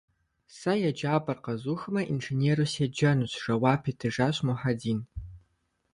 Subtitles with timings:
[0.57, 4.99] Сэ еджапӏэр къэзухмэ, инженеру седжэнущ,- жэуап итыжащ Мухьэдин.